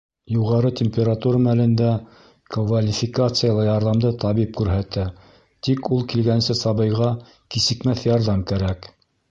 [0.35, 1.89] Юғары температура мәлендә
[2.55, 5.05] квалификациялы ярҙамды табип күрһәтә,
[5.69, 7.13] тик ул килгәнсе сабыйға
[7.57, 8.93] кисекмәҫ ярҙам кәрәк.